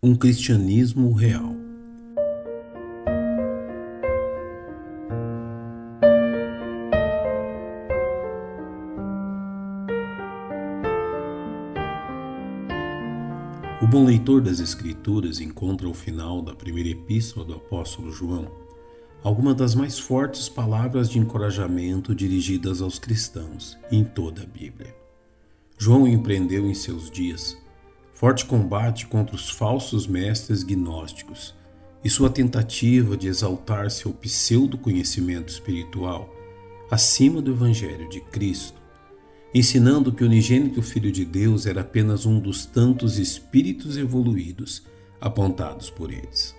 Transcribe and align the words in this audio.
Um 0.00 0.14
cristianismo 0.14 1.12
real. 1.12 1.56
O 13.82 13.86
bom 13.88 14.04
leitor 14.04 14.40
das 14.40 14.60
Escrituras 14.60 15.40
encontra 15.40 15.88
ao 15.88 15.94
final 15.94 16.42
da 16.42 16.54
primeira 16.54 16.90
epístola 16.90 17.44
do 17.44 17.54
apóstolo 17.54 18.12
João 18.12 18.48
algumas 19.24 19.56
das 19.56 19.74
mais 19.74 19.98
fortes 19.98 20.48
palavras 20.48 21.10
de 21.10 21.18
encorajamento 21.18 22.14
dirigidas 22.14 22.80
aos 22.80 23.00
cristãos 23.00 23.76
em 23.90 24.04
toda 24.04 24.44
a 24.44 24.46
Bíblia. 24.46 24.94
João 25.76 26.06
empreendeu 26.06 26.70
em 26.70 26.74
seus 26.74 27.10
dias 27.10 27.56
forte 28.18 28.44
combate 28.46 29.06
contra 29.06 29.36
os 29.36 29.48
falsos 29.48 30.08
mestres 30.08 30.64
gnósticos 30.64 31.54
e 32.02 32.10
sua 32.10 32.28
tentativa 32.28 33.16
de 33.16 33.28
exaltar 33.28 33.92
seu 33.92 34.12
pseudo-conhecimento 34.12 35.52
espiritual 35.52 36.28
acima 36.90 37.40
do 37.40 37.52
Evangelho 37.52 38.08
de 38.08 38.20
Cristo, 38.20 38.82
ensinando 39.54 40.10
que 40.10 40.24
o 40.24 40.26
unigênito 40.26 40.82
Filho 40.82 41.12
de 41.12 41.24
Deus 41.24 41.64
era 41.64 41.82
apenas 41.82 42.26
um 42.26 42.40
dos 42.40 42.66
tantos 42.66 43.18
espíritos 43.18 43.96
evoluídos 43.96 44.82
apontados 45.20 45.88
por 45.88 46.10
eles. 46.10 46.56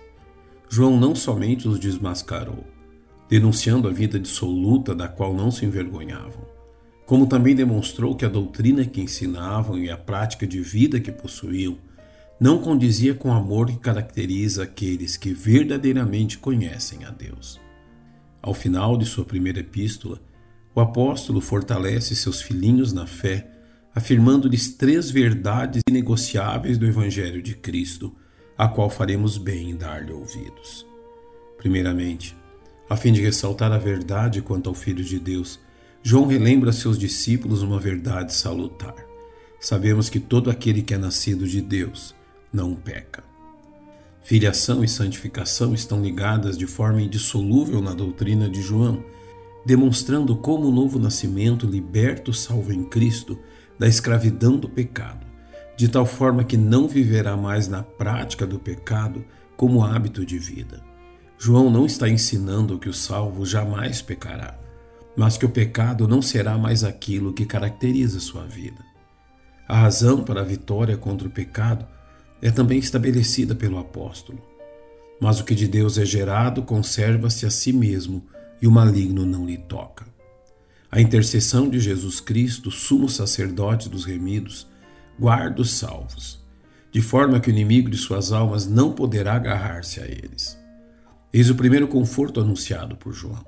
João 0.66 0.98
não 0.98 1.14
somente 1.14 1.68
os 1.68 1.78
desmascarou, 1.78 2.64
denunciando 3.28 3.86
a 3.86 3.92
vida 3.92 4.18
dissoluta 4.18 4.94
da 4.94 5.08
qual 5.08 5.34
não 5.34 5.50
se 5.50 5.66
envergonhavam, 5.66 6.48
como 7.10 7.26
também 7.26 7.56
demonstrou 7.56 8.14
que 8.14 8.24
a 8.24 8.28
doutrina 8.28 8.84
que 8.84 9.00
ensinavam 9.00 9.76
e 9.76 9.90
a 9.90 9.96
prática 9.96 10.46
de 10.46 10.60
vida 10.60 11.00
que 11.00 11.10
possuíam 11.10 11.76
não 12.38 12.58
condizia 12.58 13.16
com 13.16 13.30
o 13.30 13.32
amor 13.32 13.66
que 13.66 13.78
caracteriza 13.78 14.62
aqueles 14.62 15.16
que 15.16 15.34
verdadeiramente 15.34 16.38
conhecem 16.38 17.04
a 17.04 17.10
Deus. 17.10 17.60
Ao 18.40 18.54
final 18.54 18.96
de 18.96 19.06
sua 19.06 19.24
primeira 19.24 19.58
epístola, 19.58 20.20
o 20.72 20.80
apóstolo 20.80 21.40
fortalece 21.40 22.14
seus 22.14 22.40
filhinhos 22.40 22.92
na 22.92 23.08
fé, 23.08 23.50
afirmando-lhes 23.92 24.76
três 24.76 25.10
verdades 25.10 25.82
inegociáveis 25.88 26.78
do 26.78 26.86
Evangelho 26.86 27.42
de 27.42 27.56
Cristo, 27.56 28.14
a 28.56 28.68
qual 28.68 28.88
faremos 28.88 29.36
bem 29.36 29.70
em 29.70 29.76
dar-lhe 29.76 30.12
ouvidos. 30.12 30.86
Primeiramente, 31.58 32.36
a 32.88 32.96
fim 32.96 33.12
de 33.12 33.20
ressaltar 33.20 33.72
a 33.72 33.78
verdade 33.78 34.40
quanto 34.40 34.68
ao 34.68 34.76
Filho 34.76 35.02
de 35.02 35.18
Deus, 35.18 35.58
João 36.02 36.26
relembra 36.26 36.70
a 36.70 36.72
seus 36.72 36.98
discípulos 36.98 37.62
uma 37.62 37.78
verdade 37.78 38.32
salutar. 38.32 38.94
Sabemos 39.60 40.08
que 40.08 40.18
todo 40.18 40.50
aquele 40.50 40.80
que 40.80 40.94
é 40.94 40.98
nascido 40.98 41.46
de 41.46 41.60
Deus 41.60 42.14
não 42.50 42.74
peca. 42.74 43.22
Filiação 44.22 44.82
e 44.82 44.88
santificação 44.88 45.74
estão 45.74 46.02
ligadas 46.02 46.56
de 46.56 46.66
forma 46.66 47.02
indissolúvel 47.02 47.82
na 47.82 47.92
doutrina 47.92 48.48
de 48.48 48.62
João, 48.62 49.04
demonstrando 49.66 50.34
como 50.36 50.68
o 50.68 50.72
novo 50.72 50.98
nascimento 50.98 51.66
liberta 51.66 52.30
o 52.30 52.34
salvo 52.34 52.72
em 52.72 52.84
Cristo 52.84 53.38
da 53.78 53.86
escravidão 53.86 54.56
do 54.56 54.70
pecado, 54.70 55.26
de 55.76 55.86
tal 55.86 56.06
forma 56.06 56.44
que 56.44 56.56
não 56.56 56.88
viverá 56.88 57.36
mais 57.36 57.68
na 57.68 57.82
prática 57.82 58.46
do 58.46 58.58
pecado 58.58 59.22
como 59.54 59.84
hábito 59.84 60.24
de 60.24 60.38
vida. 60.38 60.82
João 61.38 61.68
não 61.68 61.84
está 61.84 62.08
ensinando 62.08 62.78
que 62.78 62.88
o 62.88 62.94
salvo 62.94 63.44
jamais 63.44 64.00
pecará 64.00 64.69
mas 65.16 65.36
que 65.36 65.44
o 65.46 65.50
pecado 65.50 66.06
não 66.06 66.22
será 66.22 66.56
mais 66.56 66.84
aquilo 66.84 67.32
que 67.32 67.44
caracteriza 67.44 68.20
sua 68.20 68.44
vida. 68.46 68.84
A 69.68 69.76
razão 69.76 70.24
para 70.24 70.40
a 70.40 70.44
vitória 70.44 70.96
contra 70.96 71.28
o 71.28 71.30
pecado 71.30 71.86
é 72.42 72.50
também 72.50 72.78
estabelecida 72.78 73.54
pelo 73.54 73.78
apóstolo. 73.78 74.40
Mas 75.20 75.38
o 75.38 75.44
que 75.44 75.54
de 75.54 75.68
Deus 75.68 75.98
é 75.98 76.04
gerado 76.04 76.62
conserva-se 76.62 77.44
a 77.44 77.50
si 77.50 77.72
mesmo 77.72 78.24
e 78.60 78.66
o 78.66 78.70
maligno 78.70 79.26
não 79.26 79.46
lhe 79.46 79.58
toca. 79.58 80.06
A 80.90 81.00
intercessão 81.00 81.68
de 81.68 81.78
Jesus 81.78 82.20
Cristo, 82.20 82.70
sumo 82.70 83.08
sacerdote 83.08 83.88
dos 83.88 84.04
remidos, 84.04 84.66
guarda 85.18 85.62
os 85.62 85.70
salvos, 85.72 86.42
de 86.90 87.00
forma 87.00 87.38
que 87.38 87.48
o 87.48 87.52
inimigo 87.52 87.88
de 87.88 87.96
suas 87.96 88.32
almas 88.32 88.66
não 88.66 88.92
poderá 88.92 89.34
agarrar-se 89.34 90.00
a 90.00 90.04
eles. 90.04 90.58
Eis 91.32 91.48
o 91.48 91.54
primeiro 91.54 91.86
conforto 91.86 92.40
anunciado 92.40 92.96
por 92.96 93.12
João. 93.12 93.44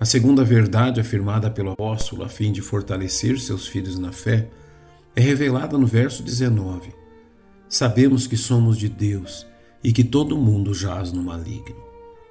A 0.00 0.04
segunda 0.04 0.44
verdade 0.44 1.00
afirmada 1.00 1.50
pelo 1.50 1.72
apóstolo 1.72 2.22
a 2.22 2.28
fim 2.28 2.52
de 2.52 2.62
fortalecer 2.62 3.36
seus 3.40 3.66
filhos 3.66 3.98
na 3.98 4.12
fé 4.12 4.48
é 5.16 5.20
revelada 5.20 5.76
no 5.76 5.88
verso 5.88 6.22
19. 6.22 6.94
Sabemos 7.68 8.24
que 8.24 8.36
somos 8.36 8.78
de 8.78 8.88
Deus 8.88 9.44
e 9.82 9.92
que 9.92 10.04
todo 10.04 10.38
mundo 10.38 10.72
jaz 10.72 11.12
no 11.12 11.20
maligno. 11.20 11.82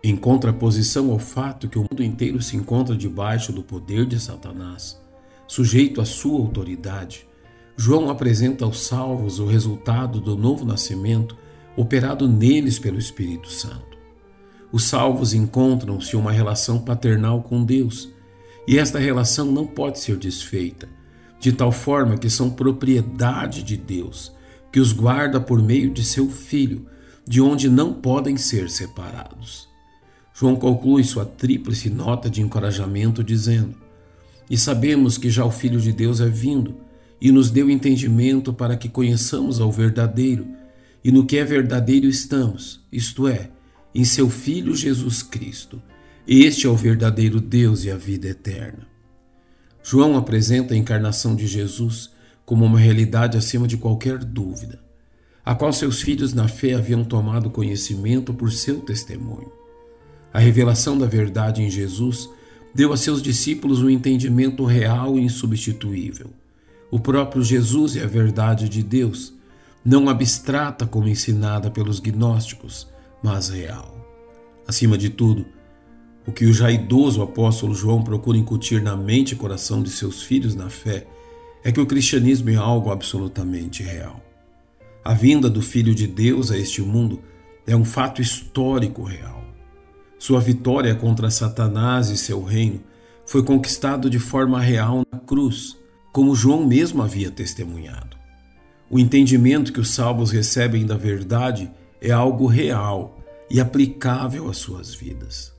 Em 0.01 0.15
contraposição 0.15 1.11
ao 1.11 1.19
fato 1.19 1.67
que 1.67 1.77
o 1.77 1.81
mundo 1.81 2.01
inteiro 2.01 2.41
se 2.41 2.55
encontra 2.55 2.95
debaixo 2.95 3.51
do 3.51 3.61
poder 3.61 4.05
de 4.05 4.17
Satanás, 4.17 4.97
sujeito 5.45 5.99
à 5.99 6.05
sua 6.05 6.39
autoridade, 6.39 7.27
João 7.75 8.09
apresenta 8.09 8.63
aos 8.63 8.79
salvos 8.79 9.39
o 9.39 9.45
resultado 9.45 10.21
do 10.21 10.37
novo 10.37 10.63
nascimento 10.63 11.37
operado 11.75 12.29
neles 12.29 12.79
pelo 12.79 12.97
Espírito 12.97 13.51
Santo. 13.51 13.96
Os 14.71 14.83
salvos 14.83 15.33
encontram-se 15.33 16.15
uma 16.15 16.31
relação 16.31 16.79
paternal 16.79 17.41
com 17.41 17.63
Deus, 17.63 18.09
e 18.67 18.77
esta 18.77 18.99
relação 18.99 19.49
não 19.49 19.65
pode 19.65 19.99
ser 19.99 20.17
desfeita, 20.17 20.89
de 21.39 21.53
tal 21.53 21.71
forma 21.71 22.17
que 22.17 22.29
são 22.29 22.49
propriedade 22.49 23.63
de 23.63 23.77
Deus, 23.77 24.33
que 24.71 24.79
os 24.79 24.91
guarda 24.91 25.39
por 25.39 25.61
meio 25.61 25.89
de 25.89 26.03
seu 26.03 26.29
Filho, 26.29 26.85
de 27.25 27.41
onde 27.41 27.69
não 27.69 27.93
podem 27.93 28.35
ser 28.35 28.69
separados. 28.69 29.67
João 30.33 30.55
conclui 30.55 31.03
sua 31.03 31.25
tríplice 31.25 31.89
nota 31.89 32.29
de 32.29 32.41
encorajamento 32.41 33.23
dizendo: 33.23 33.75
E 34.49 34.57
sabemos 34.57 35.17
que 35.17 35.29
já 35.29 35.45
o 35.45 35.51
Filho 35.51 35.79
de 35.79 35.91
Deus 35.91 36.19
é 36.19 36.27
vindo, 36.27 36.75
e 37.19 37.31
nos 37.31 37.49
deu 37.49 37.69
entendimento 37.69 38.53
para 38.53 38.77
que 38.77 38.89
conheçamos 38.89 39.59
ao 39.59 39.71
verdadeiro, 39.71 40.47
e 41.03 41.11
no 41.11 41.25
que 41.25 41.37
é 41.37 41.43
verdadeiro 41.43 42.07
estamos, 42.07 42.85
isto 42.91 43.27
é, 43.27 43.49
em 43.93 44.03
seu 44.03 44.29
Filho 44.29 44.75
Jesus 44.75 45.23
Cristo. 45.23 45.81
Este 46.27 46.67
é 46.67 46.69
o 46.69 46.75
verdadeiro 46.75 47.39
Deus 47.39 47.83
e 47.83 47.91
a 47.91 47.97
vida 47.97 48.27
eterna. 48.27 48.87
João 49.83 50.17
apresenta 50.17 50.73
a 50.73 50.77
encarnação 50.77 51.35
de 51.35 51.47
Jesus 51.47 52.11
como 52.45 52.65
uma 52.65 52.79
realidade 52.79 53.37
acima 53.37 53.67
de 53.67 53.77
qualquer 53.77 54.17
dúvida, 54.17 54.79
a 55.43 55.55
qual 55.55 55.71
seus 55.71 56.01
filhos 56.01 56.33
na 56.33 56.47
fé 56.47 56.73
haviam 56.73 57.03
tomado 57.03 57.49
conhecimento 57.49 58.33
por 58.33 58.51
seu 58.51 58.81
testemunho. 58.81 59.51
A 60.33 60.39
revelação 60.39 60.97
da 60.97 61.05
verdade 61.05 61.63
em 61.63 61.69
Jesus 61.69 62.29
deu 62.75 62.93
a 62.93 62.97
seus 62.97 63.21
discípulos 63.21 63.81
um 63.81 63.89
entendimento 63.89 64.65
real 64.65 65.17
e 65.17 65.23
insubstituível. 65.23 66.31
O 66.91 66.99
próprio 66.99 67.41
Jesus 67.41 67.95
é 67.95 68.03
a 68.03 68.07
verdade 68.07 68.69
de 68.69 68.83
Deus, 68.83 69.33
não 69.83 70.09
abstrata 70.09 70.85
como 70.85 71.07
ensinada 71.07 71.71
pelos 71.71 71.99
gnósticos, 71.99 72.87
mas 73.23 73.49
real. 73.49 73.95
Acima 74.67 74.97
de 74.97 75.09
tudo, 75.09 75.45
o 76.27 76.31
que 76.31 76.45
o 76.45 76.53
já 76.53 76.69
idoso 76.69 77.21
apóstolo 77.21 77.73
João 77.73 78.03
procura 78.03 78.37
incutir 78.37 78.81
na 78.81 78.95
mente 78.95 79.31
e 79.31 79.37
coração 79.37 79.81
de 79.81 79.89
seus 79.89 80.23
filhos 80.23 80.55
na 80.55 80.69
fé 80.69 81.07
é 81.63 81.71
que 81.71 81.79
o 81.79 81.85
cristianismo 81.85 82.49
é 82.49 82.55
algo 82.55 82.91
absolutamente 82.91 83.81
real. 83.81 84.21
A 85.03 85.13
vinda 85.13 85.49
do 85.49 85.61
Filho 85.61 85.95
de 85.95 86.05
Deus 86.05 86.51
a 86.51 86.57
este 86.57 86.81
mundo 86.81 87.21
é 87.65 87.75
um 87.75 87.85
fato 87.85 88.21
histórico 88.21 89.03
real. 89.03 89.41
Sua 90.19 90.41
vitória 90.41 90.93
contra 90.95 91.29
Satanás 91.29 92.09
e 92.09 92.17
seu 92.17 92.43
reino 92.43 92.81
foi 93.25 93.43
conquistado 93.43 94.09
de 94.09 94.19
forma 94.19 94.59
real 94.59 95.03
na 95.11 95.19
cruz, 95.19 95.77
como 96.11 96.35
João 96.35 96.65
mesmo 96.65 97.01
havia 97.01 97.29
testemunhado. 97.29 98.17
O 98.89 98.97
entendimento 98.97 99.71
que 99.71 99.79
os 99.79 99.89
salvos 99.89 100.31
recebem 100.31 100.85
da 100.85 100.97
verdade 100.97 101.71
é 102.01 102.11
algo 102.11 102.47
real 102.47 103.17
e 103.49 103.59
aplicável 103.59 104.49
às 104.49 104.57
suas 104.57 104.93
vidas. 104.93 105.53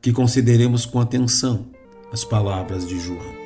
Que 0.00 0.12
consideremos 0.12 0.84
com 0.84 1.00
atenção 1.00 1.70
as 2.12 2.24
palavras 2.24 2.86
de 2.86 2.98
João. 2.98 3.43